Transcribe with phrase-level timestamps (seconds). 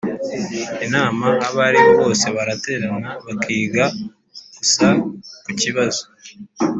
[0.85, 3.85] inama abo aribo bose baraterana bakiga
[4.57, 4.87] gusa
[5.43, 6.03] ku kibazo